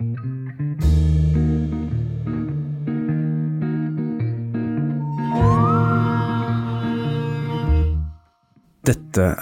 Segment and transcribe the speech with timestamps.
[0.00, 0.12] Dette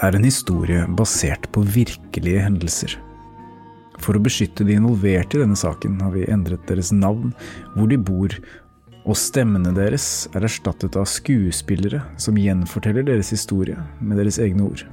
[0.03, 2.97] er en historie basert på virkelige hendelser.
[4.03, 7.31] For å beskytte de involverte i denne saken har vi endret deres navn,
[7.77, 8.35] hvor de bor,
[9.07, 14.83] og stemmene deres er erstattet av skuespillere som gjenforteller deres historie med deres egne ord.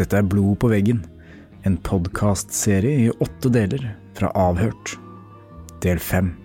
[0.00, 1.04] Dette er Blod på veggen,
[1.64, 4.98] en podkastserie i åtte deler fra Avhørt.
[5.82, 6.43] Del fem.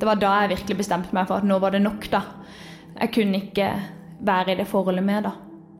[0.00, 2.22] Det var da jeg virkelig bestemte meg for at nå var det nok, da.
[2.96, 3.70] Jeg kunne ikke
[4.24, 5.34] være i det forholdet mer, da.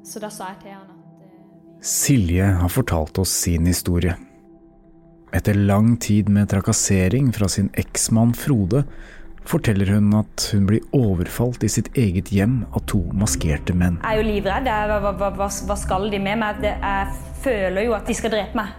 [0.04, 4.16] Så da sa jeg til han at eh, Silje har fortalt oss sin historie.
[5.32, 8.84] Etter lang tid med trakassering fra sin eksmann Frode,
[9.48, 13.98] forteller hun at hun blir overfalt i sitt eget hjem av to maskerte menn.
[14.02, 14.68] Jeg er jo livredd.
[14.68, 16.64] Jeg, hva, hva, hva, hva skal de med meg?
[16.68, 18.74] Jeg føler jo at de skal drepe meg.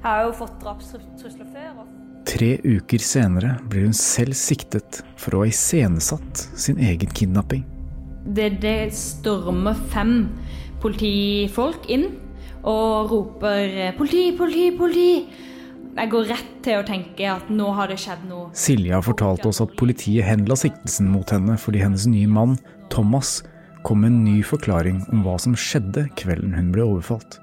[0.00, 1.82] Jeg har jo fått drapstrusler før.
[1.82, 2.09] Og...
[2.28, 7.64] Tre uker senere blir hun selv siktet for å ha iscenesatt sin egen kidnapping.
[8.24, 10.28] Det, det stormer fem
[10.82, 12.10] politifolk inn
[12.60, 15.46] og roper 'politi, politi, politi'.
[15.90, 18.50] Jeg går rett til å tenke at nå har det skjedd noe.
[18.54, 22.54] Silje har fortalt oss at politiet henla siktelsen mot henne fordi hennes nye mann,
[22.94, 23.40] Thomas,
[23.82, 27.40] kom med en ny forklaring om hva som skjedde kvelden hun ble overfalt.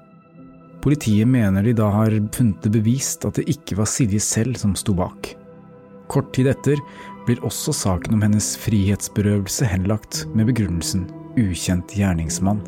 [0.82, 4.76] Politiet mener de da har funnet det bevist at det ikke var Silje selv som
[4.78, 5.32] sto bak.
[6.08, 6.80] Kort tid etter
[7.26, 11.08] blir også saken om hennes frihetsberøvelse henlagt med begrunnelsen
[11.38, 12.62] ukjent gjerningsmann.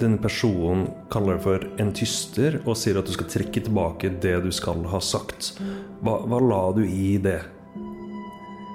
[0.00, 4.34] Denne personen kaller deg for en tyster og sier at du skal trekke tilbake det
[4.44, 5.54] du skal ha sagt.
[6.02, 7.38] Hva, hva la du i det?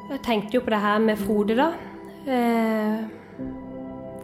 [0.10, 1.68] Jeg tenkte jo på det her med Frode, da.
[2.26, 2.96] Eh,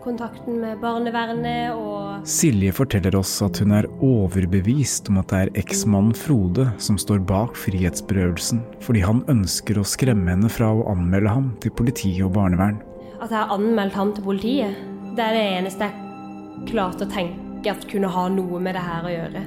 [0.01, 5.59] kontakten med barnevernet og Silje forteller oss at hun er overbevist om at det er
[5.61, 11.29] eksmannen Frode som står bak frihetsberøvelsen, fordi han ønsker å skremme henne fra å anmelde
[11.29, 12.81] ham til politi og barnevern.
[13.21, 14.73] at jeg har anmeldt ham til politiet.
[15.15, 19.05] Det er det eneste jeg klarte å tenke at kunne ha noe med det her
[19.05, 19.45] å gjøre.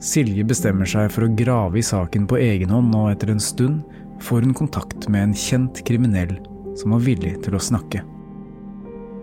[0.00, 3.82] Silje bestemmer seg for å grave i saken på egen hånd, og etter en stund
[4.22, 6.38] får hun kontakt med en kjent kriminell
[6.78, 8.06] som var villig til å snakke.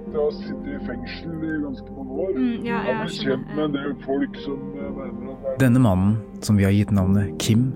[0.07, 2.37] Jeg har sittet i fengsel i ganske mange.
[2.37, 6.17] Mm, ja, ja, han jeg kjent med en del folk som eh, mener Denne mannen,
[6.41, 7.69] som vi har gitt navnet Kim,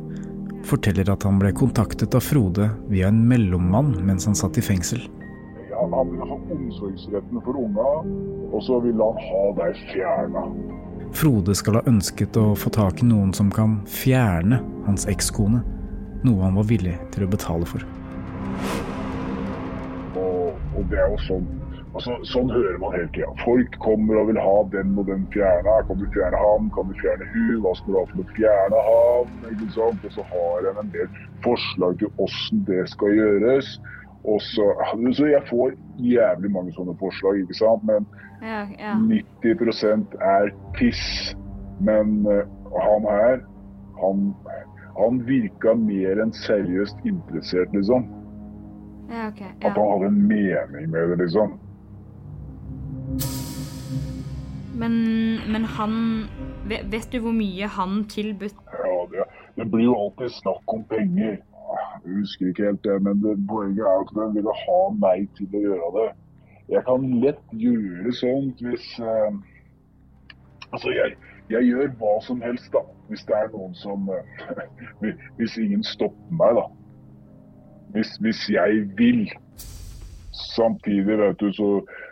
[0.67, 5.01] forteller at han ble kontaktet av Frode via en mellommann mens han satt i fengsel.
[5.71, 7.87] Ja, han ville ha omsorgsretten for unga,
[8.51, 10.45] og så ville han ha deg fjerna.
[11.17, 15.63] Frode skal ha ønsket å få tak i noen som kan fjerne hans ekskone,
[16.21, 17.83] noe han var villig til å betale for.
[20.81, 21.47] Og, det er jo sånn
[21.93, 23.29] altså, Sånn hører man hele tida.
[23.43, 25.77] Folk kommer og vil ha den og den fjerna.
[25.87, 26.69] Kan du fjerne ham?
[26.75, 27.57] Kan du fjerne hun?
[27.65, 29.33] Hva skal du ha for å fjerne ham?
[29.51, 30.05] Ikke sant?
[30.07, 31.09] Og så har en en del
[31.45, 33.75] forslag til åssen det skal gjøres.
[34.23, 34.67] Og så,
[35.17, 37.85] så jeg får jævlig mange sånne forslag, ikke sant.
[37.89, 38.09] Men
[38.41, 38.95] Ja, ja.
[38.97, 41.35] 90% er piss.
[41.81, 42.45] Men uh,
[42.77, 43.41] han her,
[44.01, 44.33] han,
[44.97, 48.05] han virka mer enn seriøst interessert, liksom.
[49.11, 49.41] Ja ok.
[49.61, 51.59] At han hadde en mening med det, liksom.
[54.81, 54.93] Men,
[55.51, 55.93] men han
[56.67, 60.83] vet, vet du hvor mye han tilbudt Ja, det, det blir jo alltid snakk om
[60.89, 61.37] penger.
[62.05, 65.53] Jeg husker ikke helt det, men det, poenget er at den ville ha meg til
[65.53, 66.07] å gjøre det.
[66.71, 69.31] Jeg kan lett gjøre sånt hvis eh,
[70.71, 71.17] Altså, jeg,
[71.51, 72.79] jeg gjør hva som helst, da.
[73.09, 74.61] Hvis det er noen som eh,
[75.37, 76.63] Hvis ingen stopper meg, da.
[77.93, 79.25] Hvis, hvis jeg vil.
[80.55, 81.69] Samtidig, vet du, så,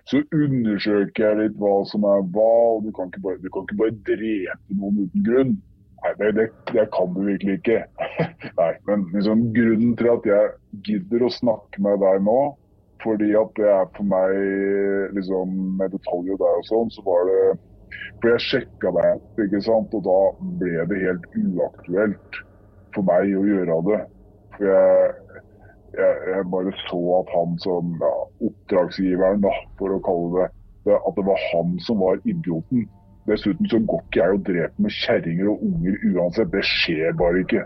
[0.09, 2.51] så undersøker jeg litt hva som er hva.
[2.75, 5.57] og Du kan ikke bare, kan ikke bare drepe noen uten grunn.
[5.99, 7.79] Nei, det, det, det kan du virkelig ikke.
[8.59, 10.51] Nei, men liksom, grunnen til at jeg
[10.87, 12.39] gidder å snakke med deg nå,
[13.03, 14.37] fordi at det er for meg
[15.17, 17.41] liksom, med detaljer der og sånn, så var det
[18.19, 20.19] For jeg sjekka deg ikke sant, og da
[20.59, 22.39] ble det helt uaktuelt
[22.95, 23.99] for meg å gjøre det.
[24.55, 25.13] For jeg,
[26.00, 28.13] jeg, jeg bare så at han som ja,
[28.50, 30.48] oppdragsgiveren, da, for å kalle
[30.88, 32.88] det at det var han som var idioten.
[33.30, 36.50] Dessuten så går ikke jeg og dreper med kjerringer og unger uansett.
[36.54, 37.66] Det skjer bare ikke.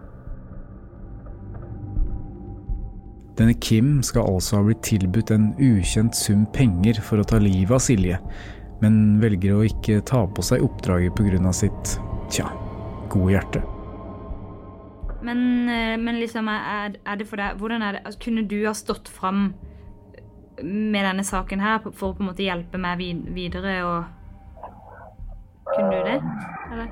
[3.38, 7.74] Denne Kim skal altså ha blitt tilbudt en ukjent sum penger for å ta livet
[7.74, 8.20] av Silje,
[8.84, 11.54] men velger å ikke ta på seg oppdraget pga.
[11.54, 11.96] sitt
[12.30, 12.52] tja,
[13.10, 13.73] gode hjerte.
[15.24, 18.58] Men, eh, men liksom, er, er, det for deg Hvordan er det altså, Kunne du
[18.66, 19.54] ha stått fram
[20.64, 23.00] med denne saken her for å på en måte hjelpe meg
[23.34, 24.04] videre og
[25.74, 26.20] Kunne du det?
[26.74, 26.92] Eller?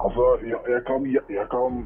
[0.00, 1.84] Altså, jeg, jeg kan, jeg, jeg kan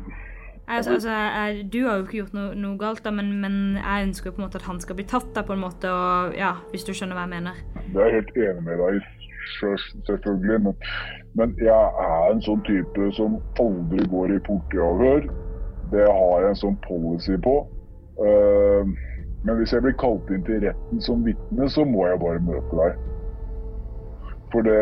[0.64, 4.06] Altså, altså, jeg, du har jo ikke gjort noe, noe galt, da, men, men, jeg
[4.06, 6.32] ønsker jo på en måte at han skal bli tatt, da, på en måte, og,
[6.38, 7.58] ja, hvis du skjønner hva jeg mener.
[7.92, 10.60] Det er jeg helt enig med deg selvfølgelig.
[10.66, 10.76] Men,
[11.34, 15.28] men, jeg er en sånn type som aldri går i politiavhør.
[15.92, 17.58] Det har jeg en sånn policy på.
[18.20, 18.88] Uh,
[19.44, 22.80] men hvis jeg blir kalt inn til retten som vitne, så må jeg bare møte
[22.80, 23.00] deg.
[24.52, 24.80] For det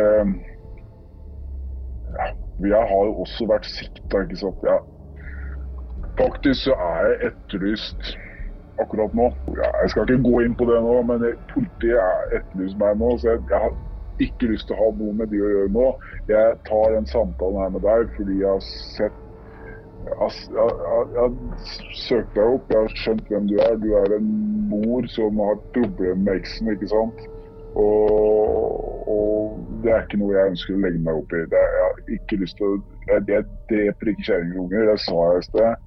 [2.12, 2.26] ja,
[2.68, 4.66] Jeg har jo også vært sikta, ikke sant.
[4.68, 4.76] Ja.
[6.20, 8.12] Faktisk så er jeg etterlyst
[8.82, 9.30] akkurat nå.
[9.56, 11.24] Jeg skal ikke gå inn på det nå, men
[11.54, 13.16] politiet er etterlyst meg nå.
[13.18, 13.72] Så jeg, jeg, har
[14.20, 15.88] ikke lyst til å ha noe med de å gjøre nå.
[16.28, 19.20] Jeg tar den samtalen her med deg fordi jeg har sett
[20.02, 20.70] jeg, jeg,
[21.14, 21.34] jeg har
[21.94, 23.76] søkt deg opp, jeg har skjønt hvem du er.
[23.78, 24.32] Du er en
[24.72, 27.22] mor som har problemer med eksen, ikke sant.
[27.78, 31.44] Og, og, det er ikke noe jeg ønsker å legge meg opp i.
[31.52, 35.40] Det, jeg har ikke lyst til å Jeg, jeg dreper ikke kjerringer det sa jeg
[35.40, 35.86] i sted.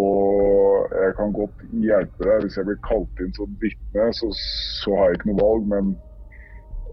[0.00, 4.94] Og jeg kan godt hjelpe deg hvis jeg blir kalt inn som vitne, så, så,
[4.98, 5.68] har jeg ikke noe valg.
[5.70, 5.92] Men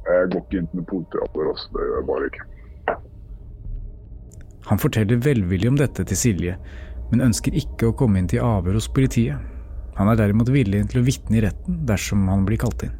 [0.05, 2.47] jeg går ikke inn til politiavhør Altså, det gjør jeg bare ikke.
[4.67, 6.57] Han forteller velvillig om dette til Silje,
[7.11, 9.39] men ønsker ikke å komme inn til avhør hos politiet.
[9.97, 12.97] Han er derimot villig til å vitne i retten dersom han blir kalt inn.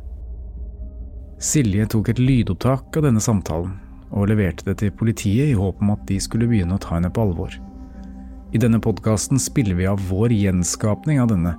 [1.43, 3.75] Silje tok et lydopptak av denne samtalen,
[4.09, 7.11] og leverte det til politiet i håp om at de skulle begynne å ta henne
[7.13, 7.51] på alvor.
[8.55, 11.57] I denne podkasten spiller vi av vår gjenskapning av denne,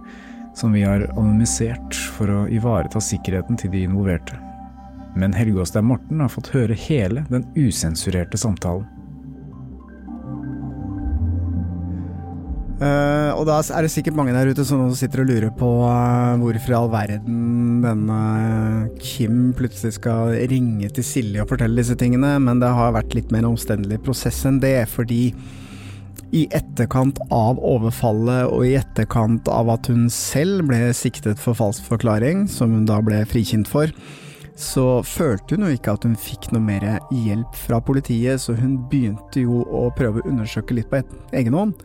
[0.56, 4.47] som vi har anonymisert for å ivareta sikkerheten til de involverte.
[5.16, 8.86] Men Helge Åstein Morten har fått høre hele den usensurerte samtalen.
[12.78, 16.36] Uh, og da er det sikkert mange der ute som sitter og lurer på uh,
[16.38, 18.18] hvorfor i all verden denne
[19.02, 23.34] Kim plutselig skal ringe til Silje og fortelle disse tingene, men det har vært litt
[23.34, 25.32] mer omstendelig prosess enn det, fordi
[26.30, 31.82] i etterkant av overfallet og i etterkant av at hun selv ble siktet for falsk
[31.88, 33.90] forklaring, som hun da ble frikjent for,
[34.58, 36.84] så følte hun jo ikke at hun fikk noe mer
[37.14, 40.98] hjelp fra politiet, så hun begynte jo å prøve å undersøke litt på
[41.38, 41.76] egen hånd,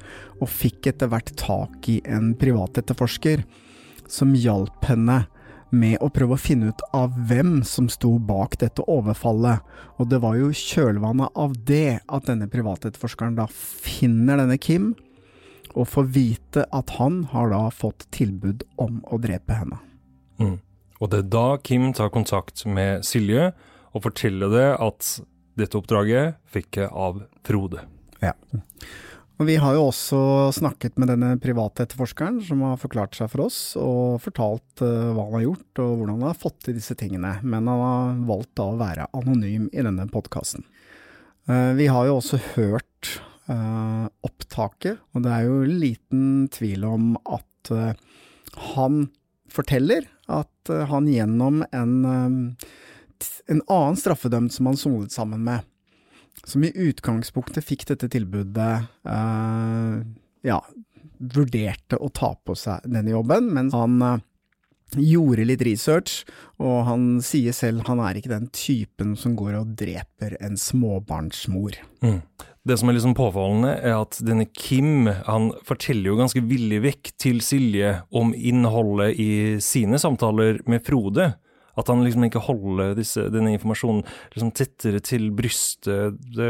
[0.41, 3.45] og fikk etter hvert tak i en privatetterforsker
[4.09, 5.21] som hjalp henne
[5.73, 9.61] med å prøve å finne ut av hvem som sto bak dette overfallet,
[10.01, 14.95] og det var jo kjølvannet av det at denne privatetterforskeren da finner denne Kim,
[15.73, 19.79] og får vite at han har da fått tilbud om å drepe henne.
[20.41, 20.57] Mm.
[21.03, 23.49] Og det er da Kim tar kontakt med Silje
[23.91, 25.09] og forteller det at
[25.59, 27.83] dette oppdraget fikk jeg av Frode.
[28.23, 28.31] Ja.
[29.41, 30.19] Og vi har jo også
[30.55, 35.25] snakket med denne private etterforskeren som har forklart seg for oss, og fortalt uh, hva
[35.25, 38.53] han har gjort og hvordan han har fått til disse tingene, men han har valgt
[38.61, 40.63] da å være anonym i denne podkasten.
[41.49, 43.17] Uh, vi har jo også hørt
[43.49, 47.73] uh, opptaket, og det er jo liten tvil om at
[48.73, 49.05] han
[49.53, 55.67] forteller at han gjennom en, en annen straffedømt som han sonet sammen med,
[56.43, 59.99] som i utgangspunktet fikk dette tilbudet, uh,
[60.43, 60.59] ja,
[61.33, 64.17] vurderte å ta på seg denne jobben, men han uh,
[64.99, 66.23] gjorde litt research,
[66.61, 71.77] og han sier selv han er ikke den typen som går og dreper en småbarnsmor.
[72.05, 72.19] Mm.
[72.63, 77.11] Det som er liksom påfallende, er at denne Kim han forteller jo ganske villig vekk
[77.19, 79.31] til Silje om innholdet i
[79.63, 81.33] sine samtaler med Frode.
[81.79, 84.03] At han liksom ikke holder disse, denne informasjonen
[84.35, 86.19] liksom tettere til brystet.
[86.35, 86.49] Det,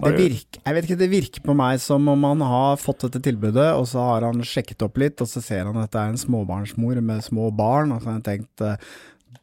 [0.00, 3.22] det virker, jeg vet ikke, det virker på meg som om han har fått dette
[3.28, 6.14] tilbudet, og så har han sjekket opp litt, og så ser han at det er
[6.14, 8.90] en småbarnsmor med små barn, og så har han tenkt eh,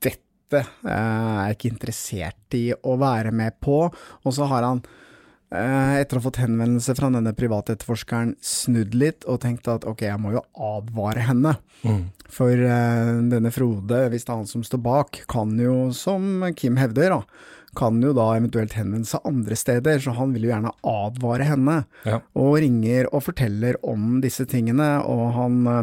[0.03, 5.03] dette er jeg ikke interessert i å være med på, og så har han Eh,
[5.54, 10.06] etter å ha fått henvendelse fra denne private etterforskeren, snudd litt og tenkt at ok,
[10.08, 11.56] jeg må jo advare henne.
[11.84, 12.06] Mm.
[12.34, 16.80] For uh, denne Frode, hvis det er han som står bak, kan jo, som Kim
[16.82, 20.74] hevder, da, kan jo da eventuelt henvende seg andre steder, så han vil jo gjerne
[20.90, 21.80] advare henne.
[22.06, 22.22] Ja.
[22.38, 25.82] Og ringer og forteller om disse tingene, og han uh,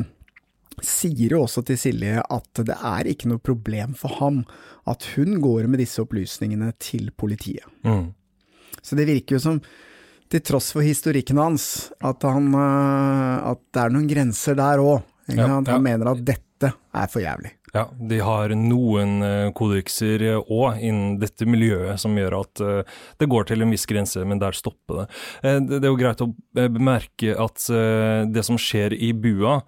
[0.83, 4.45] sier jo også til Silje at det er ikke noe problem for ham
[4.89, 7.67] at hun går med disse opplysningene til politiet.
[7.85, 8.11] Mm.
[8.83, 9.61] Så det virker jo som,
[10.31, 15.01] til tross for historikken hans, at, han, øh, at det er noen grenser der òg.
[15.31, 15.79] Ja, han ja.
[15.79, 17.53] mener at dette er for jævlig.
[17.71, 23.29] Ja, de har noen eh, kodekser òg innen dette miljøet som gjør at eh, det
[23.31, 25.05] går til en viss grense, men der stopper det.
[25.47, 29.61] Eh, Det er jo greit å eh, bemerke at eh, det som skjer i bua,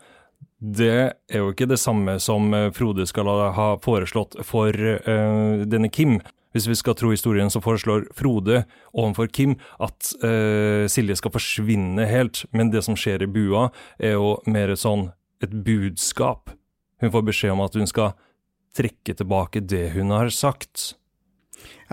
[0.59, 0.95] det
[1.31, 6.19] er jo ikke det samme som eh, Frode skal ha foreslått for eh, denne Kim.
[6.53, 12.07] Hvis vi skal tro historien, så foreslår Frode overfor Kim at uh, Silje skal forsvinne
[12.09, 15.09] helt, men det som skjer i bua, er jo mer sånn
[15.43, 16.53] et budskap.
[17.03, 18.13] Hun får beskjed om at hun skal
[18.77, 20.93] trekke tilbake det hun har sagt.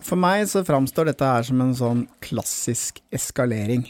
[0.03, 3.83] For meg så framstår dette her som en sånn klassisk eskalering.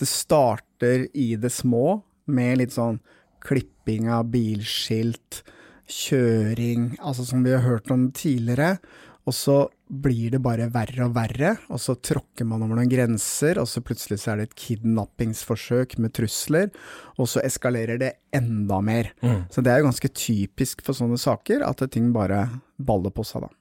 [0.00, 3.02] Det starter i det små, med litt sånn
[3.44, 5.42] klipping av bilskilt,
[5.84, 8.78] kjøring, altså som vi har hørt om tidligere.
[9.24, 9.56] Og så
[9.88, 13.80] blir det bare verre og verre, og så tråkker man over noen grenser, og så
[13.84, 16.72] plutselig så er det et kidnappingsforsøk med trusler,
[17.16, 19.12] og så eskalerer det enda mer.
[19.52, 23.46] Så det er jo ganske typisk for sånne saker, at ting bare baller på seg,
[23.46, 23.52] da.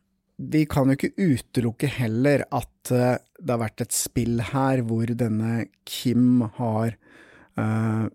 [0.54, 5.14] Vi kan jo ikke utelukke heller at eh, det har vært et spill her hvor
[5.16, 6.98] denne Kim har
[7.54, 8.10] Uh,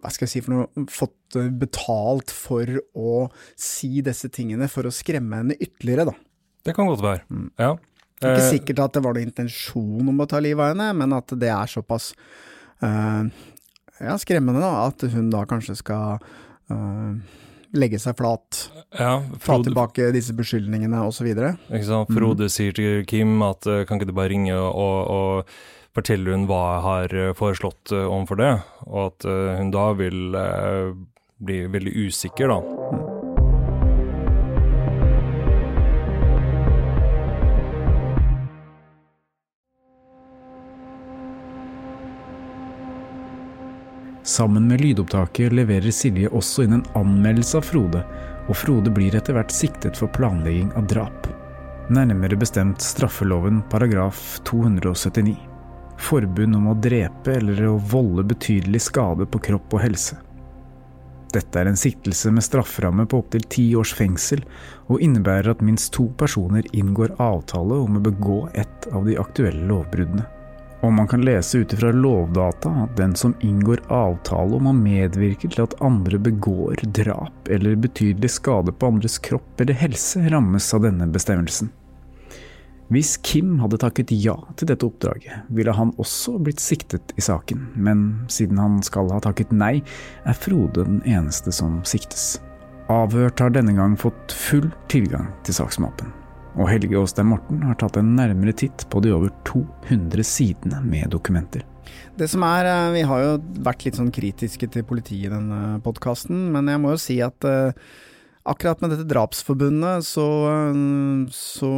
[0.00, 3.26] hva skal jeg si for noe, fått eh, betalt for å
[3.60, 6.14] si disse tingene for å skremme henne ytterligere, da.
[6.64, 7.24] Det kan godt være.
[7.60, 7.74] Ja.
[8.20, 10.72] Det er ikke Eh, sikkert at det var noen intensjon om å ta livet av
[10.72, 12.12] henne, men at det er såpass
[12.80, 13.24] uh,
[14.00, 16.22] ja, skremmende da, at hun da kanskje skal
[16.72, 17.12] uh,
[17.74, 18.64] legge seg flat,
[18.96, 21.28] ja, ta tilbake disse beskyldningene osv.
[21.34, 22.16] Frode mm.
[22.16, 24.70] Frode sier til Kim at kan ikke du bare ringe og,
[25.10, 25.56] og
[25.94, 28.54] fortelle hun hva jeg har foreslått overfor det,
[28.86, 29.28] og at
[29.60, 30.94] hun da vil uh,
[31.44, 33.03] bli veldig usikker, da.
[44.24, 48.00] Sammen med lydopptaket leverer Silje også inn en anmeldelse av Frode,
[48.48, 51.26] og Frode blir etter hvert siktet for planlegging av drap.
[51.92, 55.34] Nærmere bestemt straffeloven paragraf 279.
[56.00, 60.16] Forbund om å drepe eller å volde betydelig skade på kropp og helse.
[61.34, 64.40] Dette er en siktelse med strafferamme på opptil ti års fengsel,
[64.88, 69.68] og innebærer at minst to personer inngår avtale om å begå et av de aktuelle
[69.68, 70.24] lovbruddene.
[70.84, 75.48] Og man kan lese ut ifra Lovdata at den som inngår avtale om å medvirke
[75.48, 80.84] til at andre begår drap eller betydelig skade på andres kropp eller helse, rammes av
[80.84, 81.70] denne bestemmelsen.
[82.92, 87.62] Hvis Kim hadde takket ja til dette oppdraget, ville han også blitt siktet i saken,
[87.74, 89.78] men siden han skal ha takket nei,
[90.28, 92.34] er Frode den eneste som siktes.
[92.92, 96.12] Avhørt har denne gang fått full tilgang til saksmappen
[96.54, 101.10] og Helge Aastein Morten har tatt en nærmere titt på de over 200 sidene med
[101.14, 101.64] dokumenter.
[102.16, 105.80] Det som er, eh, Vi har jo vært litt sånn kritiske til politiet i denne
[105.82, 107.72] podkasten, men jeg må jo si at eh,
[108.44, 110.76] akkurat med dette drapsforbundet så, eh,
[111.32, 111.70] så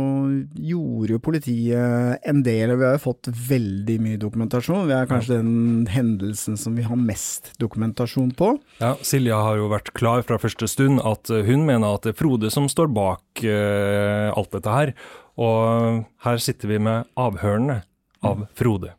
[0.55, 4.87] gjorde jo politiet en del, og vi har jo fått veldig mye dokumentasjon.
[4.89, 8.57] Vi er kanskje den hendelsen som vi har mest dokumentasjon på.
[8.83, 12.17] Ja, Silja har jo vært klar fra første stund at eh, hun mener at det
[12.17, 14.93] er Frode som står bak uh, alt dette her,
[15.37, 17.83] og her sitter vi med avhørene
[18.25, 18.95] av Frode.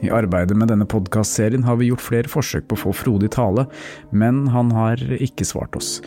[0.00, 3.32] I arbeidet med denne podkastserien har vi gjort flere forsøk på å få Frode i
[3.32, 3.66] tale,
[4.10, 5.98] men han har ikke svart oss.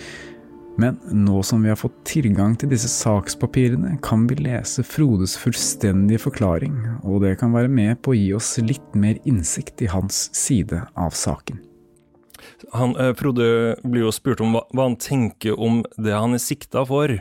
[0.82, 6.24] Men nå som vi har fått tilgang til disse sakspapirene, kan vi lese Frodes fullstendige
[6.24, 10.26] forklaring, og det kan være med på å gi oss litt mer innsikt i hans
[10.34, 11.62] side av saken.
[12.74, 16.42] Han, eh, Frode blir jo spurt om hva, hva han tenker om det han er
[16.42, 17.14] sikta for.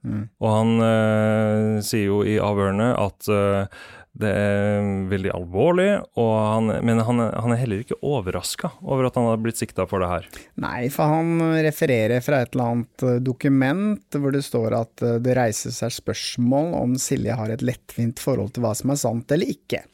[0.00, 3.80] Og han eh, sier jo i avhørene at eh,
[4.18, 5.88] det er veldig alvorlig,
[6.18, 10.02] han, men han, han er heller ikke overraska over at han har blitt sikta for
[10.02, 10.26] det her.
[10.60, 15.20] Nei, for han refererer fra et eller annet eh, dokument hvor det står at eh,
[15.22, 19.36] det reiser seg spørsmål om Silje har et lettvint forhold til hva som er sant
[19.36, 19.84] eller ikke.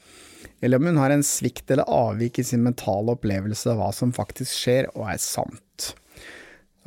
[0.65, 4.17] Eller om hun har en svikt eller avvik i sin mentale opplevelse av hva som
[4.17, 5.93] faktisk skjer og er sant.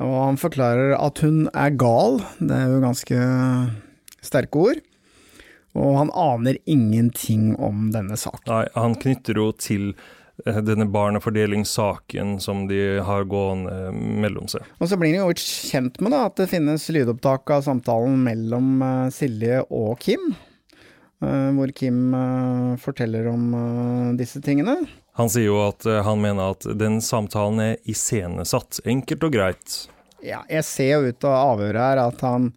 [0.02, 3.24] Og han forklarer at hun er gal, det er jo ganske
[4.24, 4.86] sterke ord.
[5.78, 8.48] Og han aner ingenting om denne saken.
[8.50, 9.92] Nei, han knytter jo til
[10.46, 14.66] eh, denne barnefordelingssaken som de har gående mellom seg.
[14.82, 18.82] Og så blir han jo kjent med da, at det finnes lydopptak av samtalen mellom
[18.82, 20.32] eh, Silje og Kim.
[21.22, 22.02] eh, hvor Kim
[22.82, 23.54] forteller om
[24.18, 24.80] disse tingene.
[25.20, 29.74] Han sier jo at han mener at den samtalen er iscenesatt, enkelt og greit.
[30.24, 32.50] Ja, jeg ser jo ut av avhøret her at han,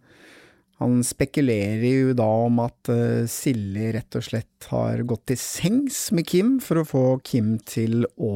[0.82, 6.08] han spekulerer jo da om at uh, Silje rett og slett har gått til sengs
[6.16, 8.34] med Kim for å få Kim til å,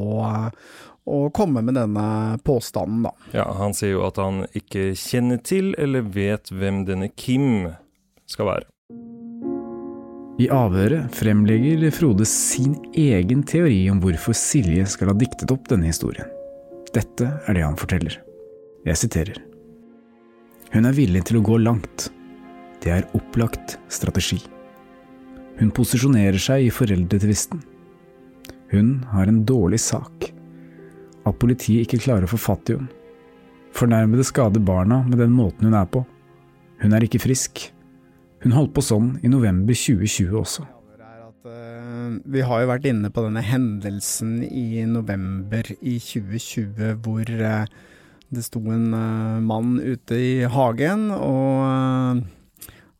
[1.02, 3.12] å komme med denne påstanden, da.
[3.34, 7.72] Ja, Han sier jo at han ikke kjenner til eller vet hvem denne Kim
[8.28, 8.68] skal være.
[10.38, 15.90] I avhøret fremlegger Frode sin egen teori om hvorfor Silje skal ha diktet opp denne
[15.90, 16.30] historien.
[16.94, 18.20] Dette er det han forteller.
[18.86, 19.42] Jeg siterer.
[20.70, 22.06] Hun er villig til å gå langt.
[22.82, 24.38] Det er opplagt strategi.
[25.58, 27.64] Hun posisjonerer seg i foreldretvisten.
[28.70, 30.30] Hun har en dårlig sak.
[31.26, 32.92] At politiet ikke klarer å få fatt i henne.
[33.76, 36.04] Fornærmede skader barna med den måten hun er på.
[36.82, 37.68] Hun er ikke frisk.
[38.42, 40.64] Hun holdt på sånn i november 2020 også.
[41.48, 47.68] Eh, vi har jo vært inne på denne hendelsen i november i 2020 hvor eh,
[48.34, 52.24] det sto en eh, mann ute i hagen, og,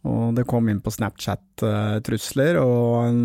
[0.07, 3.23] og det kom inn på Snapchat-trusler, og en,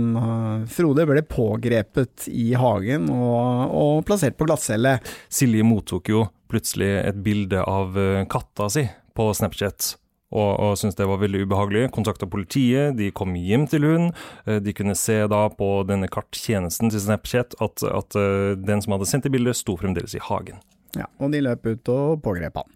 [0.71, 4.97] Frode ble pågrepet i hagen og, og plassert på glattcelle.
[5.29, 7.97] Silje mottok jo plutselig et bilde av
[8.29, 9.93] katta si på Snapchat
[10.33, 11.87] og, og syntes det var veldig ubehagelig.
[11.93, 14.09] Kontakta politiet, de kom hjem til hun.
[14.47, 18.97] Eh, de kunne se da på denne karttjenesten til Snapchat at, at eh, den som
[18.97, 20.61] hadde sendt det bildet, sto fremdeles i hagen.
[20.97, 22.69] Ja, og de løp ut og pågrep han.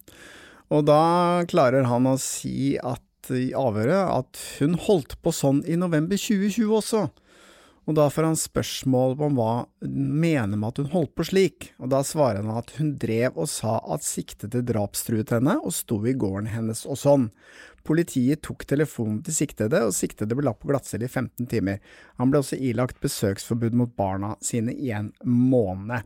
[0.73, 1.01] Og da
[1.49, 3.01] klarer han å si at
[3.35, 7.07] i avhøret at hun holdt på sånn i november 2020 også.
[7.87, 9.51] Og da får han spørsmål om hva
[9.83, 13.39] hun mener med at hun holdt på slik, og da svarer han at hun drev
[13.39, 17.29] og sa at siktede drapstruet henne og sto i gården hennes og sånn.
[17.87, 21.79] Politiet tok telefonen til siktede, og siktede ble lagt på glattcelle i 15 timer.
[22.19, 26.03] Han ble også ilagt besøksforbud mot barna sine i en måned.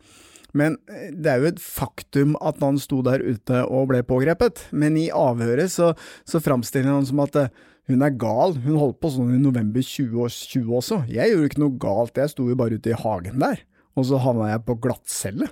[0.57, 4.65] Men eh, det er jo et faktum at han sto der ute og ble pågrepet,
[4.71, 5.91] men i avhøret så,
[6.27, 7.51] så framstiller han som at eh,
[7.89, 11.01] hun er gal, hun holdt på sånn i november 2020 også.
[11.11, 13.63] Jeg gjorde ikke noe galt, jeg sto jo bare ute i hagen der,
[13.97, 15.49] og så havna jeg på glattcelle.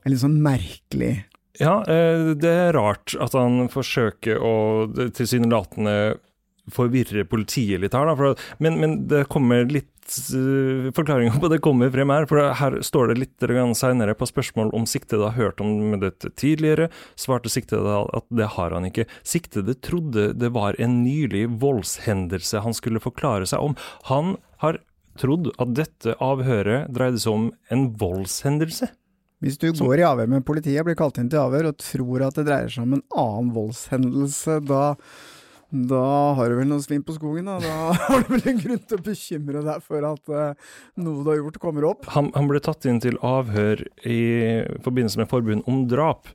[0.00, 1.14] Er litt sånn merkelig.
[1.60, 4.54] Ja, eh, det er rart at han forsøker å
[5.16, 5.96] tilsynelatende
[6.74, 8.34] forvirre politiet litt her, da.
[8.58, 9.88] Men, men, det kommer litt
[10.34, 12.28] uh, forklaringer på det kommer frem her.
[12.30, 16.90] For her står det litt senere på spørsmål om siktede har hørt om dette tidligere.
[17.18, 19.08] Svarte siktede at det har han ikke.
[19.22, 23.76] Siktede trodde det var en nylig voldshendelse han skulle forklare seg om.
[24.10, 24.80] Han har
[25.20, 28.90] trodd at dette avhøret dreide seg om en voldshendelse.
[29.40, 32.36] Hvis du går i avhør med politiet, blir kalt inn til avhør og tror at
[32.36, 34.82] det dreier seg om en annen voldshendelse, da
[35.70, 37.58] da har du vel noe svinn på skogen, da.
[37.62, 37.74] Da
[38.08, 41.38] har du vel en grunn til å bekymre deg for at uh, noe du har
[41.40, 42.08] gjort, kommer opp.
[42.16, 44.20] Han, han, ble tatt inn til avhør i
[44.82, 46.32] forbindelse med forbund om drap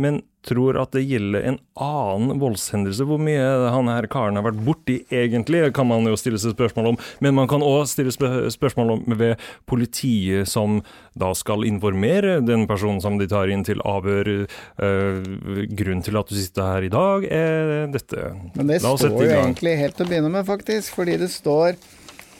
[0.00, 3.06] men tror at det gjelder en annen voldshendelse.
[3.08, 6.92] Hvor mye han her karen har vært borti egentlig, kan man jo stille seg spørsmål
[6.92, 7.00] om.
[7.24, 10.82] Men man kan òg stille spørsmål om ved politiet som
[11.16, 14.32] da skal informere den personen som de tar inn til avhør.
[14.76, 15.24] Uh,
[15.72, 18.30] grunnen til at du sitter her i dag, er dette.
[18.58, 20.92] Men det står jo egentlig helt til å begynne med, faktisk.
[20.98, 21.78] Fordi det står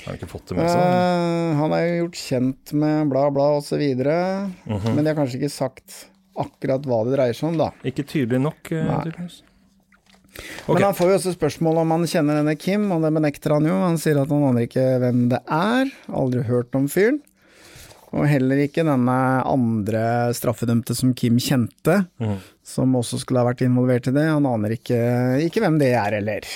[0.04, 0.80] har ikke fått det med seg.
[0.84, 3.80] Uh, han er jo gjort kjent med bla, bla osv.
[3.80, 4.90] Uh -huh.
[4.94, 6.08] Men de har kanskje ikke sagt
[6.40, 7.70] akkurat hva det dreier seg om, da.
[7.86, 8.72] Ikke tydelig nok.
[8.72, 9.28] Uh, okay.
[10.66, 13.68] Men han får jo også spørsmål om han kjenner denne Kim, og det benekter han
[13.68, 13.76] jo.
[13.84, 17.20] Han sier at han aner ikke hvem det er, aldri hørt om fyren.
[18.14, 19.16] Og heller ikke denne
[19.50, 20.04] andre
[20.38, 22.36] straffedømte som Kim kjente, mm.
[22.66, 24.28] som også skulle ha vært involvert i det.
[24.30, 25.00] Han aner ikke,
[25.48, 26.46] ikke hvem det er heller.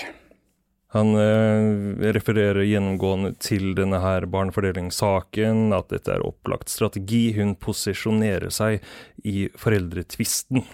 [0.96, 7.26] Han eh, refererer gjennomgående til denne her barnefordelingssaken, at dette er opplagt strategi.
[7.36, 8.80] Hun posisjonerer seg
[9.28, 10.64] i foreldretvisten.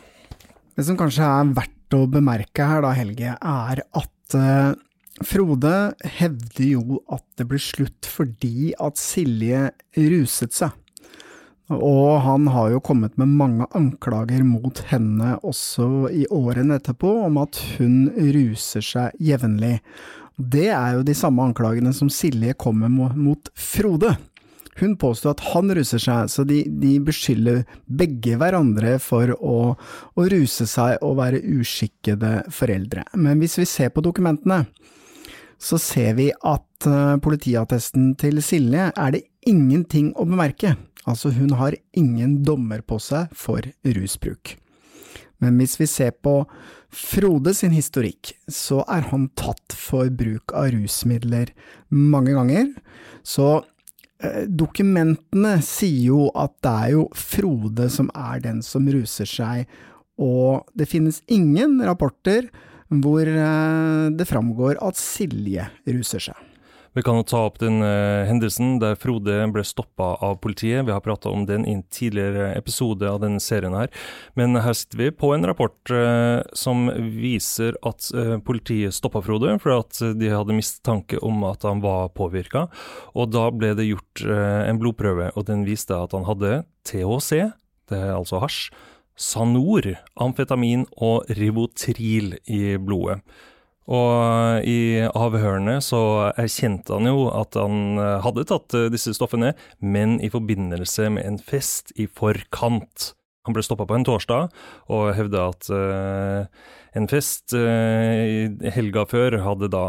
[0.74, 4.74] Det som kanskje er verdt å bemerke her da, Helge, er at eh,
[5.22, 10.72] Frode hevder jo at det ble slutt fordi at Silje ruset seg.
[11.72, 17.40] Og han har jo kommet med mange anklager mot henne også i årene etterpå, om
[17.40, 19.78] at hun ruser seg jevnlig.
[20.36, 24.16] Det er jo de samme anklagene som Silje kommer mot Frode.
[24.80, 29.58] Hun påstår at han ruser seg, så de, de beskylder begge hverandre for å,
[30.18, 33.06] å ruse seg og være uskikkede foreldre.
[33.14, 34.64] Men hvis vi ser på dokumentene,
[35.64, 40.76] så ser vi at uh, politiattesten til Silje er det ingenting å bemerke.
[41.04, 44.56] Altså, hun har ingen dommer på seg for rusbruk.
[45.42, 46.42] Men hvis vi ser på
[46.94, 51.50] Frode sin historikk, så er han tatt for bruk av rusmidler
[51.90, 52.68] mange ganger.
[53.26, 53.64] Så
[54.24, 59.66] Eh, dokumentene sier jo at det er jo Frode som er den som ruser seg,
[60.20, 62.46] og det finnes ingen rapporter
[62.88, 66.38] hvor eh, det framgår at Silje ruser seg.
[66.94, 70.84] Vi kan jo ta opp den uh, hendelsen der Frode ble stoppa av politiet.
[70.86, 73.90] Vi har prata om den i en tidligere episode av denne serien her.
[74.38, 76.86] Men her sitter vi på en rapport uh, som
[77.18, 82.12] viser at uh, politiet stoppa Frode for at de hadde mistanke om at han var
[82.14, 82.68] påvirka.
[83.18, 87.50] Og da ble det gjort en blodprøve, og den viste at han hadde THC,
[87.90, 88.68] det er altså hasj,
[89.14, 89.86] Sanor,
[90.18, 93.20] amfetamin og Rivotril i blodet.
[93.92, 96.00] Og i avhørene så
[96.40, 99.52] erkjente han jo at han eh, hadde tatt eh, disse stoffene,
[99.84, 103.12] men i forbindelse med en fest i forkant.
[103.44, 104.48] Han ble stoppa på en torsdag
[104.94, 106.46] og hevda at uh,
[106.96, 109.84] en fest uh, helga før hadde da,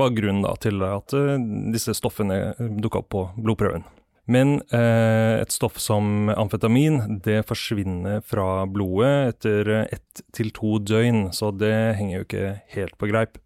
[0.00, 1.34] var grunnen da, til at uh,
[1.74, 3.84] disse stoffene dukka opp på blodprøven.
[4.26, 11.28] Men eh, et stoff som amfetamin det forsvinner fra blodet etter ett til to døgn,
[11.36, 13.38] så det henger jo ikke helt på greip.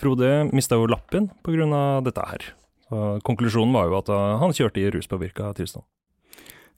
[0.00, 2.00] Frode mista jo lappen pga.
[2.06, 2.46] dette her.
[2.90, 4.08] Og konklusjonen var jo at
[4.40, 5.84] han kjørte i ruspåvirka tilstand.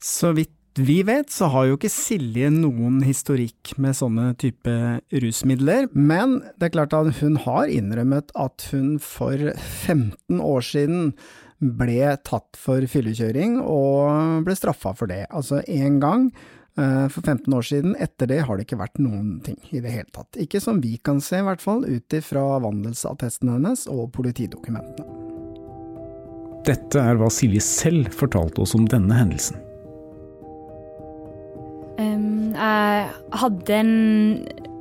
[0.03, 4.71] Så vidt vi vet, så har jo ikke Silje noen historikk med sånne type
[5.21, 11.11] rusmidler, men det er klart at hun har innrømmet at hun for 15 år siden
[11.63, 15.23] ble tatt for fyllekjøring og ble straffa for det.
[15.31, 16.29] Altså én gang
[16.77, 17.97] eh, for 15 år siden.
[18.03, 20.39] Etter det har det ikke vært noen ting i det hele tatt.
[20.41, 25.19] Ikke som vi kan se, i hvert fall, ut ifra vandelsattesten hennes og politidokumentene.
[26.63, 29.59] Dette er hva Silje selv fortalte oss om denne hendelsen.
[31.99, 33.91] Um, jeg hadde en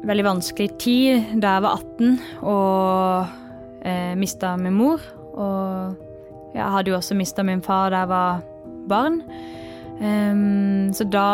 [0.07, 2.14] veldig vanskelig tid da jeg var 18
[2.53, 3.35] og
[3.83, 5.03] uh, mista min mor.
[5.33, 6.12] Og
[6.53, 8.43] jeg hadde jo også mista min far da jeg var
[8.91, 9.21] barn.
[10.03, 11.29] Um, så da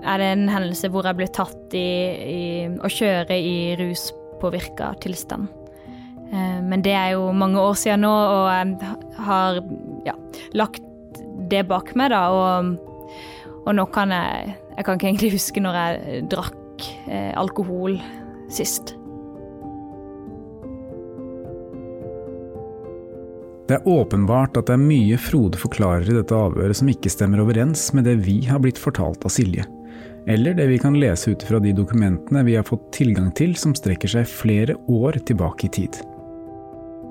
[0.00, 1.88] er det en hendelse hvor jeg ble tatt i,
[2.24, 5.48] i å kjøre i ruspåvirka tilstand.
[6.30, 8.94] Um, men det er jo mange år siden nå, og jeg
[9.26, 9.60] har
[10.06, 10.16] ja,
[10.56, 10.84] lagt
[11.50, 12.22] det bak meg, da.
[12.30, 12.76] Og,
[13.64, 17.98] og, nå kan jeg Jeg kan ikke egentlig huske når jeg drakk eh, alkohol
[18.48, 18.94] sist.
[23.70, 27.38] Det er åpenbart at det er mye Frode forklarer i dette avhøret som ikke stemmer
[27.44, 29.62] overens med det vi har blitt fortalt av Silje,
[30.26, 33.70] eller det vi kan lese ut fra de dokumentene vi har fått tilgang til som
[33.78, 36.00] strekker seg flere år tilbake i tid.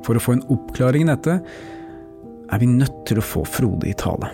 [0.03, 1.37] For å få en oppklaring i dette,
[2.51, 4.27] er vi nødt til å få Frode i tale.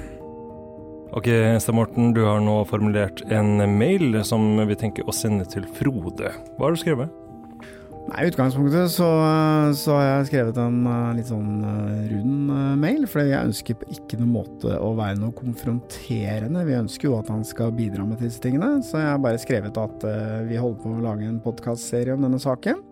[1.14, 5.70] Ok, Esther Morten, du har nå formulert en mail som vi tenker å sende til
[5.78, 6.34] Frode.
[6.58, 7.14] Hva har du skrevet?
[8.06, 9.08] Nei, I utgangspunktet så,
[9.74, 13.80] så, har jeg skrevet en uh, litt sånn uh, rund uh, mail, for jeg ønsker
[13.82, 16.68] på ikke noen måte å være noe konfronterende.
[16.68, 19.82] Vi ønsker jo at han skal bidra med disse tingene, så jeg har bare skrevet
[19.82, 20.06] at
[20.46, 22.84] vi holder på å lage en podkastserie om denne saken.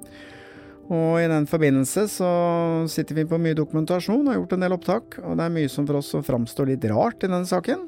[0.90, 2.32] Og i den forbindelse så
[2.92, 5.72] sitter vi på mye dokumentasjon, og har gjort en del opptak, og det er mye
[5.72, 7.86] som for oss framstår litt rart i denne saken.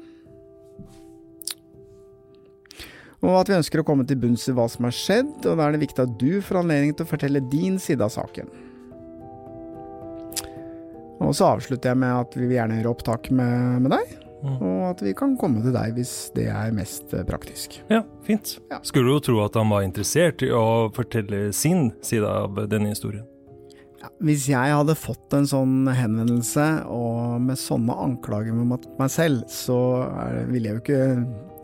[3.26, 5.66] Og at vi ønsker å komme til bunns i hva som har skjedd, og da
[5.66, 8.52] er det viktig at du får anledning til å fortelle din side av saken.
[11.24, 14.12] Og så avslutter jeg med at vi vil gjerne gjøre opptak med, med deg,
[14.44, 14.58] mm.
[14.60, 17.80] og at vi kan komme til deg hvis det er mest eh, praktisk.
[17.90, 18.58] Ja, fint.
[18.70, 18.82] Ja.
[18.86, 23.26] Skulle jo tro at han var interessert i å fortelle sin side av denne historien.
[23.96, 29.48] Ja, hvis jeg hadde fått en sånn henvendelse, og med sånne anklager mot meg selv,
[29.50, 29.80] så
[30.52, 31.55] ville jeg jo ikke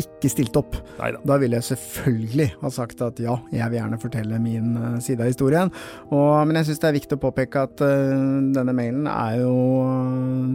[0.00, 0.76] ikke stilt opp.
[0.98, 1.20] Neida.
[1.26, 5.22] Da ville jeg selvfølgelig ha sagt at ja, jeg vil gjerne fortelle min uh, side
[5.22, 5.70] av historien.
[6.10, 8.16] Og, men jeg syns det er viktig å påpeke at uh,
[8.54, 9.54] denne mailen er jo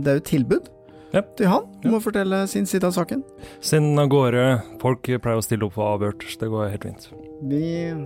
[0.04, 0.70] Det er jo et tilbud.
[1.10, 1.24] Ja.
[1.38, 1.98] Til han om ja.
[1.98, 3.24] å fortelle sin side av saken.
[3.66, 4.46] Send den av gårde.
[4.84, 6.28] Folk pleier å stille opp for avhørt.
[6.40, 7.10] Det går helt fint.
[7.50, 7.64] Vi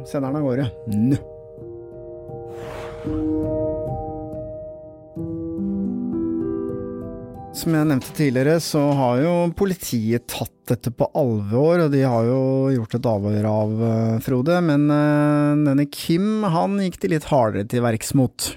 [0.08, 1.20] sender den av gårde nå.
[7.54, 12.26] Som jeg nevnte tidligere, så har jo politiet tatt dette på alvor, og de har
[12.26, 12.40] jo
[12.74, 14.58] gjort et avhør av uh, Frode.
[14.66, 18.56] Men uh, denne Kim, han gikk de litt hardere til verks mot.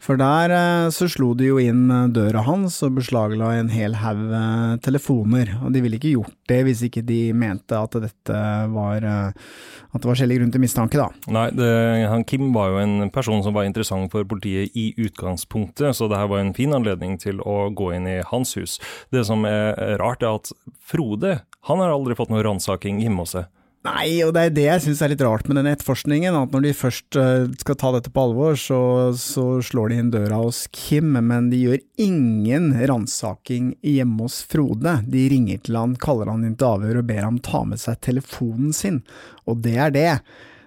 [0.00, 3.98] For der eh, så slo de jo inn eh, døra hans og beslagla en hel
[4.00, 5.52] haug eh, telefoner.
[5.60, 8.38] Og de ville ikke gjort det hvis ikke de mente at dette
[8.72, 11.10] var At det var skjellig grunn til mistanke, da.
[11.30, 11.68] Nei, det,
[12.10, 16.18] han Kim var jo en person som var interessant for politiet i utgangspunktet, så det
[16.18, 18.78] her var en fin anledning til å gå inn i hans hus.
[19.14, 20.52] Det som er rart, er at
[20.90, 23.50] Frode han har aldri fått noe ransaking hjemme hos seg.
[23.80, 26.34] Nei, og det er det jeg syns er litt rart med den etterforskningen.
[26.36, 28.80] At når de først eh, skal ta dette på alvor, så,
[29.16, 34.98] så slår de inn døra hos Kim, men de gjør ingen ransaking hjemme hos Frode.
[35.08, 38.02] De ringer til han, kaller han inn til avhør og ber ham ta med seg
[38.04, 39.00] telefonen sin.
[39.48, 40.10] Og det er det.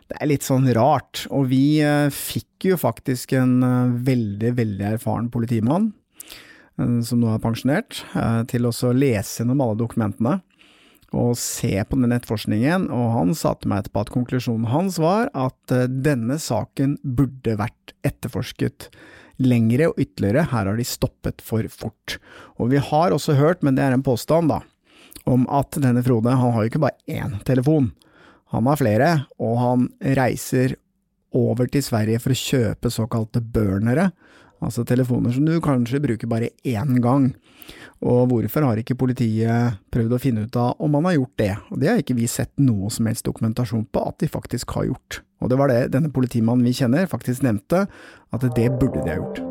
[0.10, 1.28] Det er litt sånn rart.
[1.30, 5.92] Og vi eh, fikk jo faktisk en eh, veldig, veldig erfaren politimann,
[6.74, 8.00] som nå er pensjonert,
[8.50, 10.40] til å lese gjennom alle dokumentene
[11.14, 15.30] og se på den etterforskningen, og han sa til meg etterpå at konklusjonen hans var
[15.38, 18.90] at eh, denne saken burde vært etterforsket
[19.42, 22.18] lengre og ytterligere, her har de stoppet for fort.
[22.62, 24.62] Og vi har også hørt, men det er en påstand, da,
[25.30, 27.92] om at denne Frode, han har jo ikke bare én telefon,
[28.54, 30.76] han har flere, og han reiser
[31.34, 34.12] over til Sverige for å kjøpe såkalte burnere,
[34.64, 37.32] altså telefoner som du kanskje bruker bare én gang.
[38.04, 41.52] Og hvorfor har ikke politiet prøvd å finne ut av om han har gjort det?
[41.72, 44.90] Og det har ikke vi sett noe som helst dokumentasjon på at de faktisk har
[44.90, 45.22] gjort.
[45.40, 49.20] Og det var det denne politimannen vi kjenner faktisk nevnte, at det burde de ha
[49.22, 49.44] gjort.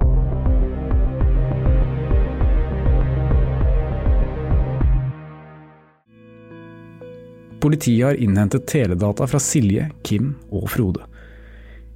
[7.62, 11.07] Politiet har innhentet teledata fra Silje, Kim og Frode.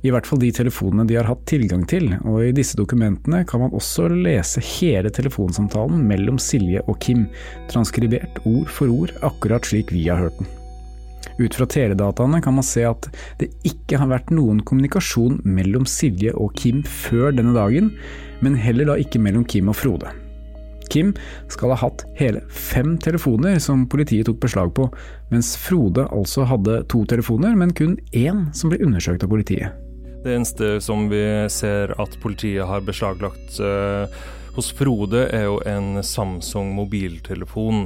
[0.04, 3.62] I hvert fall de telefonene de har hatt tilgang til, og i disse dokumentene kan
[3.64, 7.24] man også lese hele telefonsamtalen mellom Silje og Kim,
[7.72, 10.52] transkribert ord for ord, akkurat slik vi har hørt den.
[11.36, 13.08] Ut fra teledataene kan man se at
[13.40, 17.90] det ikke har vært noen kommunikasjon mellom Silje og Kim før denne dagen,
[18.44, 20.12] men heller da ikke mellom Kim og Frode.
[20.92, 21.12] Kim
[21.50, 24.86] skal ha hatt hele fem telefoner som politiet tok beslag på,
[25.32, 29.85] mens Frode altså hadde to telefoner, men kun én som ble undersøkt av politiet.
[30.26, 31.22] Det eneste som vi
[31.54, 34.10] ser at politiet har beslaglagt uh,
[34.56, 37.84] hos Frode, er jo en Samsung mobiltelefon.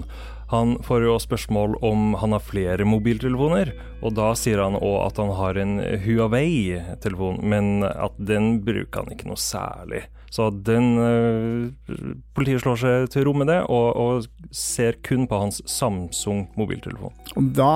[0.49, 5.21] Han får jo spørsmål om han har flere mobiltelefoner, og da sier han òg at
[5.21, 5.77] han har en
[6.07, 10.07] Huawei-telefon, men at den bruker han ikke noe særlig.
[10.33, 15.45] Så den uh, Politiet slår seg til ro med det, og, og ser kun på
[15.45, 17.13] hans Samsung mobiltelefon.
[17.37, 17.75] Og da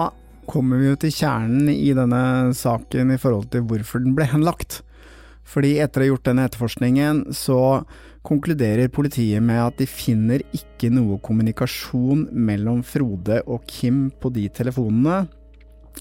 [0.48, 4.82] kommer vi jo til kjernen i denne saken i forhold til hvorfor den ble henlagt.
[5.44, 7.84] Fordi etter å ha gjort denne etterforskningen, så
[8.24, 14.46] konkluderer politiet med at de finner ikke noe kommunikasjon mellom Frode og Kim på de
[14.48, 15.26] telefonene,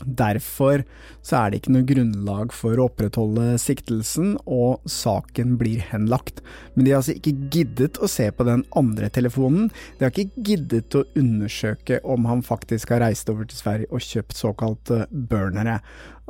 [0.01, 0.84] Derfor
[1.23, 6.41] så er det ikke noe grunnlag for å opprettholde siktelsen, og saken blir henlagt.
[6.73, 9.69] Men de har altså ikke giddet å se på den andre telefonen.
[9.99, 14.03] De har ikke giddet å undersøke om han faktisk har reist over til Sverige og
[14.03, 15.79] kjøpt såkalte burnere.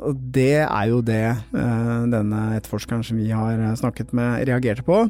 [0.04, 1.24] Og det er jo det
[1.54, 5.04] uh, denne etterforskeren som vi har snakket med, reagerte på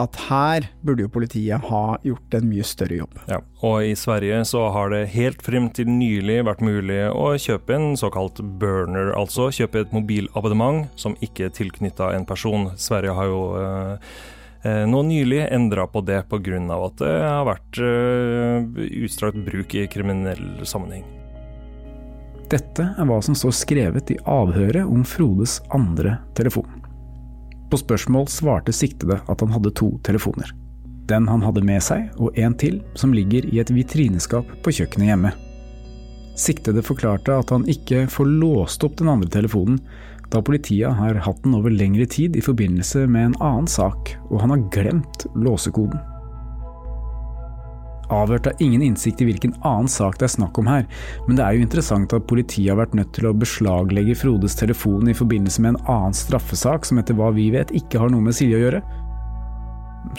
[0.00, 3.16] at her burde jo politiet ha gjort en mye større jobb.
[3.30, 7.76] Ja, og i Sverige så har det helt frem til nylig vært mulig å kjøpe
[7.76, 12.70] en såkalt burner, altså kjøpe et mobilabonnement som ikke er tilknytta en person.
[12.76, 14.14] Sverige har jo eh,
[14.66, 16.60] eh nå nylig endra på det pga.
[16.76, 21.04] at det har vært eh, utstrakt bruk i kriminell sammenheng.
[22.46, 26.85] Dette er hva som står skrevet i avhøret om Frodes andre telefon.
[27.70, 30.52] På spørsmål svarte siktede at han hadde to telefoner.
[31.10, 35.12] Den han hadde med seg, og en til, som ligger i et vitrineskap på kjøkkenet
[35.12, 35.32] hjemme.
[36.36, 39.78] Siktede forklarte at han ikke får låst opp den andre telefonen,
[40.30, 44.42] da politiet har hatt den over lengre tid i forbindelse med en annen sak, og
[44.42, 46.02] han har glemt låsekoden.
[48.12, 50.84] Avhørt har ingen innsikt i hvilken annen sak det er snakk om her,
[51.26, 55.10] men det er jo interessant at politiet har vært nødt til å beslaglegge Frodes telefon
[55.10, 58.36] i forbindelse med en annen straffesak som etter hva vi vet ikke har noe med
[58.38, 58.84] Silje å gjøre.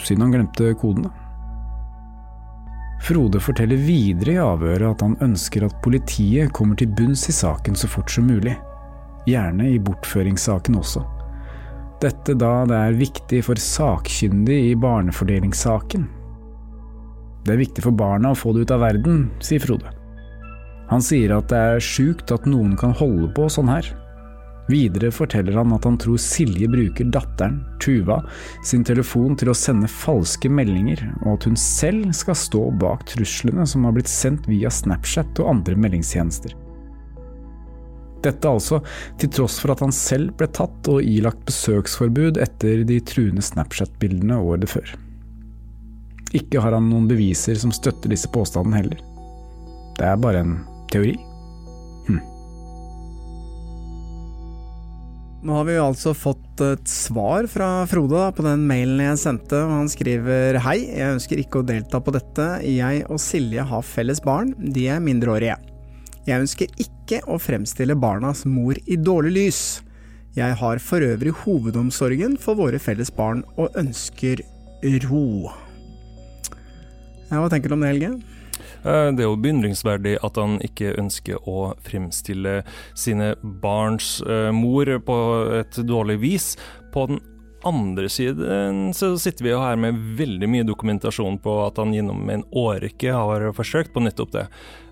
[0.04, 1.14] Synd han glemte koden, da.
[3.08, 7.78] Frode forteller videre i avhøret at han ønsker at politiet kommer til bunns i saken
[7.78, 8.56] så fort som mulig,
[9.28, 11.04] gjerne i bortføringssaken også.
[12.02, 16.04] Dette da det er viktig for sakkyndig i barnefordelingssaken,
[17.46, 19.94] det er viktig for barna å få det ut av verden, sier Frode.
[20.88, 23.88] Han sier at det er sjukt at noen kan holde på sånn her.
[24.68, 28.18] Videre forteller han at han tror Silje bruker datteren, Tuva,
[28.64, 33.64] sin telefon til å sende falske meldinger, og at hun selv skal stå bak truslene
[33.68, 36.52] som har blitt sendt via Snapchat og andre meldingstjenester.
[38.24, 38.82] Dette altså
[39.20, 44.40] til tross for at han selv ble tatt og ilagt besøksforbud etter de truende Snapchat-bildene
[44.42, 44.96] året før.
[46.36, 49.00] Ikke har han noen beviser som støtter disse påstandene heller.
[49.98, 50.58] Det er bare en
[50.92, 51.14] teori.
[52.08, 52.20] Hm.
[55.48, 59.62] Nå har vi jo altså fått et svar fra Frode på den mailen jeg sendte,
[59.64, 62.48] og han skriver Hei, jeg ønsker ikke å delta på dette.
[62.66, 65.56] Jeg og Silje har felles barn, de er mindreårige.
[66.28, 69.62] Jeg ønsker ikke å fremstille barnas mor i dårlig lys.
[70.36, 74.44] Jeg har for øvrig hovedomsorgen for våre felles barn og ønsker
[75.08, 75.48] ro.
[77.28, 78.12] Ja, hva tenker du om det, Helge?
[78.84, 82.62] Eh, Det er jo beundringsverdig at han ikke ønsker å fremstille
[82.94, 85.18] sine barns eh, mor på
[85.60, 86.54] et dårlig vis.
[86.94, 87.20] På den
[87.66, 92.28] andre siden så sitter vi jo her med veldig mye dokumentasjon på at han gjennom
[92.30, 94.44] en årrekke har forsøkt på nettopp det.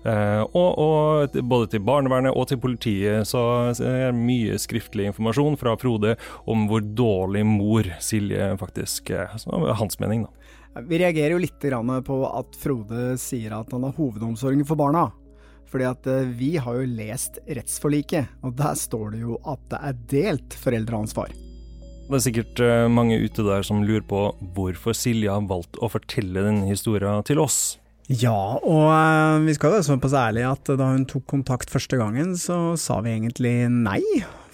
[0.03, 5.55] Eh, og, og både til barnevernet og til politiet så er det mye skriftlig informasjon
[5.57, 9.31] fra Frode om hvor dårlig mor Silje faktisk er.
[9.39, 10.46] Så hans mening, da.
[10.85, 11.63] Vi reagerer jo litt
[12.07, 15.07] på at Frode sier at han har hovedomsorgen for barna.
[15.67, 19.81] Fordi at eh, vi har jo lest rettsforliket, og der står det jo at det
[19.83, 21.33] er delt foreldreansvar.
[22.07, 25.91] Det er sikkert eh, mange ute der som lurer på hvorfor Silje har valgt å
[25.91, 27.75] fortelle denne historien til oss.
[28.07, 32.37] Ja, og eh, vi skal være såpass ærlige at da hun tok kontakt første gangen,
[32.39, 34.03] så sa vi egentlig nei.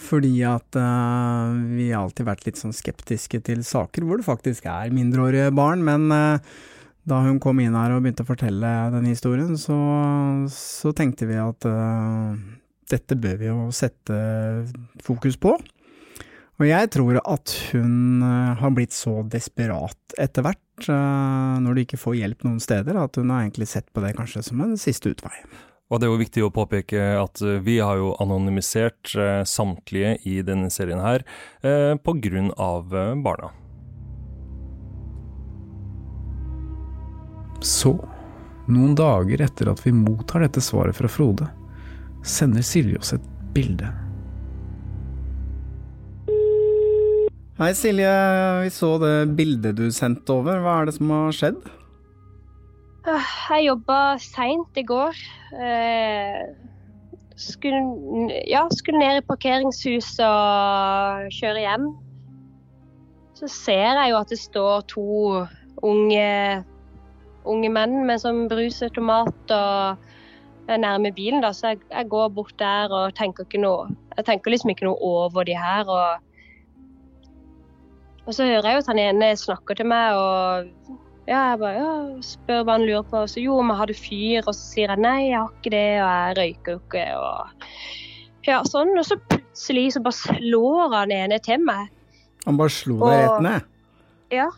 [0.03, 4.67] Fordi at uh, vi har alltid vært litt sånn skeptiske til saker hvor det faktisk
[4.69, 5.83] er mindreårige barn.
[5.85, 6.55] Men uh,
[7.07, 9.77] da hun kom inn her og begynte å fortelle denne historien, så,
[10.51, 12.35] så tenkte vi at uh,
[12.91, 14.17] dette bør vi jo sette
[15.03, 15.55] fokus på.
[16.61, 22.19] Og jeg tror at hun har blitt så desperat etter hvert, når du ikke får
[22.19, 25.33] hjelp noen steder, at hun har egentlig sett på det kanskje som en siste utvei.
[25.93, 30.15] Og det er jo viktig å påpeke at eh, vi har jo anonymisert eh, samtlige
[30.25, 31.21] i denne serien her
[31.61, 31.99] pga.
[32.01, 33.51] på grunn av eh, barna.
[37.61, 37.93] Så,
[38.65, 41.45] noen dager etter at vi mottar dette svaret fra Frode,
[42.25, 43.91] sender Silje oss et bilde.
[47.61, 48.09] Hei Silje,
[48.65, 50.57] vi så det bildet du sendte over.
[50.65, 51.61] Hva er det som har skjedd?
[53.07, 55.17] Øh, Jeg jobba seint i går.
[55.59, 56.43] Eh,
[57.35, 57.79] Skulle,
[58.47, 61.87] ja, skulle ned i parkeringshuset og kjøre hjem.
[63.33, 65.05] Så ser jeg jo at det står to
[65.81, 66.63] unge,
[67.43, 69.97] unge menn med sånn brusautomat og
[70.69, 71.41] nærme bilen.
[71.43, 71.51] Da.
[71.57, 75.01] Så jeg, jeg går bort der og tenker ikke noe Jeg tenker liksom ikke noe
[75.01, 75.89] over de her.
[75.89, 76.21] Og,
[78.27, 80.69] og så hører jeg jo at han ene snakker til meg og
[81.27, 81.91] ja, jeg bare ja,
[82.25, 83.23] spør hva han lurer på.
[83.31, 85.89] Så jo, om jeg hadde fyr, og så sier jeg nei, jeg har ikke det,
[86.03, 88.91] og jeg røyker jo ikke, og ja, sånn.
[88.99, 91.91] Og så plutselig så bare slår han ene til meg.
[92.43, 93.69] Han bare slo deg rett ned.
[94.33, 94.49] Ja.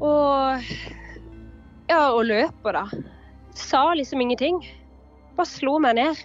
[0.00, 0.64] Og
[1.90, 2.86] ja, og løper, da.
[3.54, 4.62] Sa liksom ingenting.
[5.36, 6.22] Bare slo meg ned.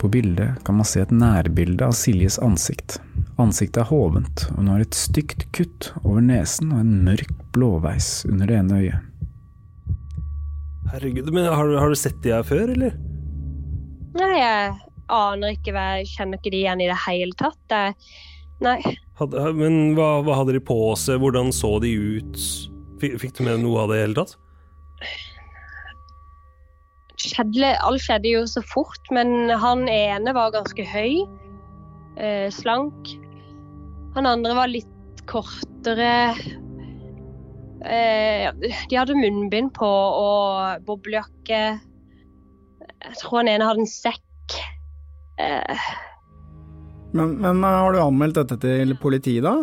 [0.00, 2.98] På bildet kan man se et nærbilde av Siljes ansikt.
[3.40, 8.24] Ansiktet er hovent, og hun har et stygt kutt over nesen og en mørk blåveis
[8.28, 9.06] under det ene øyet.
[10.90, 12.96] Herregud, men har, du- har du sett de her før, eller?
[14.18, 14.74] Nei, jeg
[15.08, 17.58] aner ikke hva Jeg kjenner ikke de igjen i det hele tatt.
[17.70, 17.94] Jeg,
[18.60, 18.78] nei.
[19.20, 21.20] Hadde, men hva, hva hadde de på seg?
[21.22, 22.40] Hvordan så de ut?
[23.00, 24.36] Fikk, fikk du med noe av det i hele tatt?
[27.20, 31.26] skjedde, alt skjedde jo så fort, men han ene var ganske høy,
[32.16, 33.10] eh, slank.
[34.16, 36.34] Han andre var litt kortere.
[37.80, 38.50] Eh,
[38.90, 41.60] de hadde munnbind på og boblejakke.
[43.00, 44.56] Jeg tror han ene hadde en sekk.
[45.40, 45.90] Eh,
[47.16, 49.56] Men, men eh, har du anmeldt dette til politiet, da?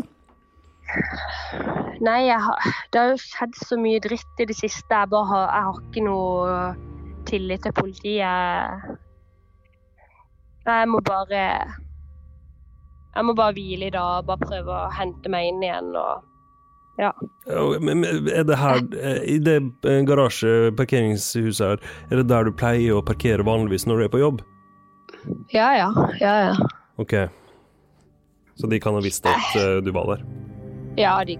[1.99, 4.87] nei, har, det har jo skjedd så mye dritt i det siste.
[4.87, 6.57] Jeg, bare har, jeg har ikke noe
[7.27, 8.95] tillit til politiet.
[10.67, 11.43] Jeg må bare
[13.17, 16.25] Jeg må bare hvile i dag, bare prøve å hente meg inn igjen og
[16.97, 17.11] Ja.
[17.45, 21.77] Er det her, eh, i det garasjeparkeringshuset garasje-parkeringshuset her,
[22.09, 24.41] er det der du pleier å parkere vanligvis når du er på jobb?
[25.53, 25.91] Ja, ja.
[26.21, 26.55] ja, ja.
[26.97, 27.13] Ok.
[28.57, 30.25] Så de kan ha visst at eh, du var der?
[30.97, 31.37] ja de,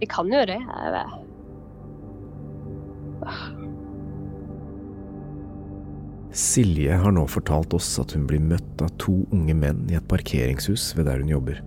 [0.00, 0.58] de kan jo det.
[0.58, 1.14] Jeg vet.
[6.38, 10.04] Silje har nå fortalt oss at hun blir møtt av to unge menn i et
[10.06, 11.58] parkeringshus ved der hun jobber.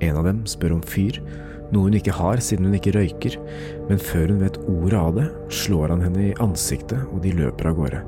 [0.00, 1.18] En av dem spør om fyr,
[1.74, 3.36] noe hun ikke har siden hun ikke røyker,
[3.90, 7.68] men før hun vet ordet av det, slår han henne i ansiktet og de løper
[7.68, 8.02] av gårde.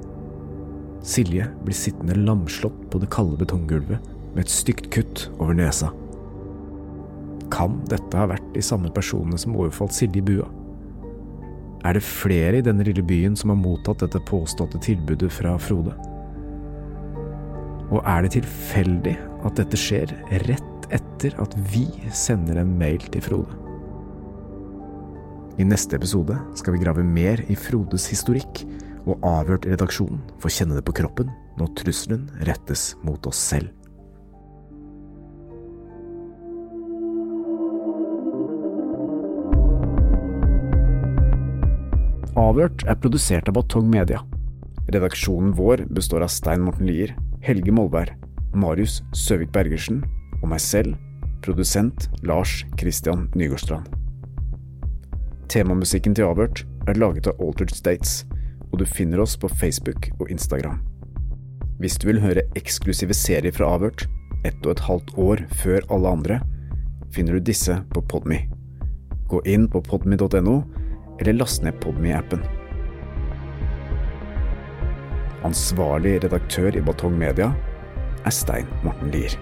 [1.05, 5.93] Silje blir sittende lamslått på det kalde betonggulvet med et stygt kutt over nesa.
[7.53, 10.49] Kan dette ha vært de samme personene som overfalt Silje i bua?
[11.85, 15.93] Er det flere i denne lille byen som har mottatt dette påståtte tilbudet fra Frode?
[17.93, 20.15] Og er det tilfeldig at dette skjer
[20.47, 21.85] rett etter at vi
[22.17, 23.61] sender en mail til Frode?
[25.61, 28.65] I neste episode skal vi grave mer i Frodes historikk
[29.05, 31.29] og Avhørt redaksjonen for å kjenne det på kroppen
[31.61, 33.69] når trusselen rettes mot oss selv.
[42.35, 44.19] Avhørt er produsert av Batong Media.
[44.91, 47.13] Redaksjonen vår består av Stein Morten Lier,
[47.47, 48.11] Helge Molberg,
[48.59, 50.01] Marius Søvik Bergersen
[50.41, 50.97] og meg selv,
[51.47, 53.87] produsent Lars Christian Nygårdstrand.
[55.47, 58.25] Temamusikken til Avhørt er laget av Altered States,
[58.73, 60.83] og du finner oss på Facebook og Instagram.
[61.79, 64.09] Hvis du vil høre eksklusive serier fra Avhørt,
[64.43, 66.43] ett og et halvt år før alle andre,
[67.15, 68.43] finner du disse på Podme.
[69.31, 70.65] Gå inn på podme.no,
[71.21, 72.43] eller last ned Podme-appen.
[75.45, 77.51] Ansvarlig redaktør i Batong Media
[78.25, 79.37] er Stein Morten Lier.